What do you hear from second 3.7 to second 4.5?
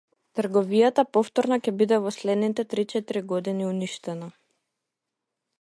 уништена.